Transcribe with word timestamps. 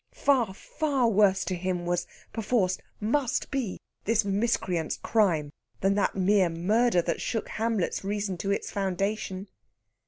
Far, 0.15 0.55
far 0.55 1.09
worse 1.09 1.45
to 1.45 1.53
him 1.53 1.85
was 1.85 2.07
perforce 2.33 2.79
must 2.99 3.51
be 3.51 3.77
this 4.05 4.25
miscreant's 4.25 4.97
crime 4.97 5.51
than 5.81 5.93
that 5.93 6.15
mere 6.15 6.49
murder 6.49 7.03
that 7.03 7.21
shook 7.21 7.47
Hamlet's 7.49 8.03
reason 8.03 8.35
to 8.39 8.49
its 8.49 8.71
foundation. 8.71 9.45